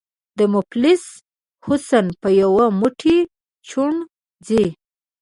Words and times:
”د 0.37 0.39
مفلس 0.53 1.03
حُسن 1.65 2.05
په 2.21 2.29
یو 2.41 2.51
موټی 2.79 3.17
چڼو 3.69 3.99
ځي” 4.47 4.65